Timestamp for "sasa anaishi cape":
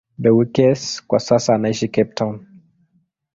1.19-2.13